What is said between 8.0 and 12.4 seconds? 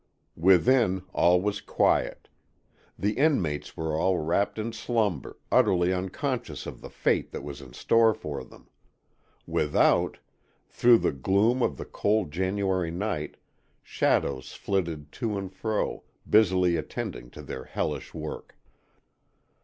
for them. Without, through the gloom of the cold